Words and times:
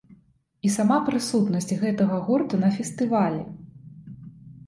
І 0.67 0.69
сама 0.75 0.95
прысутнасць 1.09 1.75
гэтага 1.83 2.15
гурта 2.29 2.55
на 2.63 2.69
фестывалі. 2.77 3.41